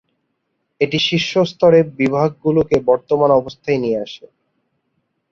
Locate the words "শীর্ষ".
0.99-1.31